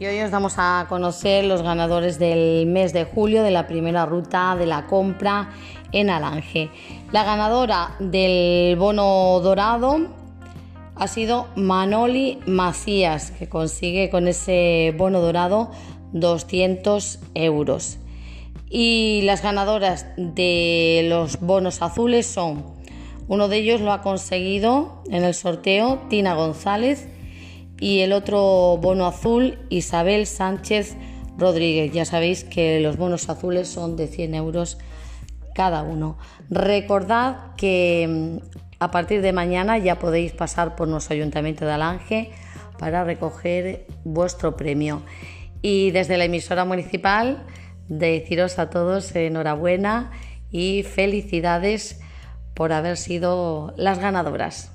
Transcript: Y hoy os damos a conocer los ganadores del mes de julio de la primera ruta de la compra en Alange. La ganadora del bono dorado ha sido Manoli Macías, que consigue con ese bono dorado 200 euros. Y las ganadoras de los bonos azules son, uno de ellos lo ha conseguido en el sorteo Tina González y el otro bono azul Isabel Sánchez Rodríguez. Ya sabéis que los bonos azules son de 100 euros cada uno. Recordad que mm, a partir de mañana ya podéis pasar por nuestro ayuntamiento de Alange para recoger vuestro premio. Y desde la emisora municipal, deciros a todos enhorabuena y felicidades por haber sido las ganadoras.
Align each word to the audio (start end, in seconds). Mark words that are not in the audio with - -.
Y 0.00 0.06
hoy 0.06 0.18
os 0.22 0.30
damos 0.30 0.54
a 0.56 0.86
conocer 0.88 1.44
los 1.44 1.60
ganadores 1.60 2.18
del 2.18 2.64
mes 2.64 2.94
de 2.94 3.04
julio 3.04 3.42
de 3.42 3.50
la 3.50 3.66
primera 3.66 4.06
ruta 4.06 4.56
de 4.58 4.64
la 4.64 4.86
compra 4.86 5.50
en 5.92 6.08
Alange. 6.08 6.70
La 7.12 7.22
ganadora 7.22 7.96
del 7.98 8.76
bono 8.76 9.38
dorado 9.40 10.08
ha 10.94 11.06
sido 11.06 11.48
Manoli 11.54 12.38
Macías, 12.46 13.30
que 13.32 13.50
consigue 13.50 14.08
con 14.08 14.26
ese 14.26 14.94
bono 14.96 15.20
dorado 15.20 15.70
200 16.14 17.18
euros. 17.34 17.98
Y 18.70 19.20
las 19.24 19.42
ganadoras 19.42 20.06
de 20.16 21.04
los 21.10 21.40
bonos 21.40 21.82
azules 21.82 22.26
son, 22.26 22.64
uno 23.28 23.48
de 23.48 23.58
ellos 23.58 23.82
lo 23.82 23.92
ha 23.92 24.00
conseguido 24.00 25.02
en 25.10 25.24
el 25.24 25.34
sorteo 25.34 25.98
Tina 26.08 26.32
González 26.32 27.06
y 27.80 28.00
el 28.00 28.12
otro 28.12 28.76
bono 28.76 29.06
azul 29.06 29.58
Isabel 29.70 30.26
Sánchez 30.26 30.96
Rodríguez. 31.38 31.92
Ya 31.92 32.04
sabéis 32.04 32.44
que 32.44 32.78
los 32.80 32.98
bonos 32.98 33.28
azules 33.28 33.68
son 33.68 33.96
de 33.96 34.06
100 34.06 34.34
euros 34.34 34.78
cada 35.54 35.82
uno. 35.82 36.18
Recordad 36.50 37.56
que 37.56 38.06
mm, 38.08 38.60
a 38.78 38.90
partir 38.90 39.22
de 39.22 39.32
mañana 39.32 39.78
ya 39.78 39.98
podéis 39.98 40.32
pasar 40.32 40.76
por 40.76 40.88
nuestro 40.88 41.14
ayuntamiento 41.14 41.64
de 41.64 41.72
Alange 41.72 42.30
para 42.78 43.02
recoger 43.04 43.86
vuestro 44.04 44.56
premio. 44.56 45.02
Y 45.62 45.90
desde 45.90 46.18
la 46.18 46.24
emisora 46.24 46.64
municipal, 46.64 47.44
deciros 47.88 48.58
a 48.58 48.70
todos 48.70 49.14
enhorabuena 49.16 50.12
y 50.50 50.82
felicidades 50.82 52.00
por 52.54 52.72
haber 52.72 52.96
sido 52.96 53.74
las 53.76 53.98
ganadoras. 53.98 54.72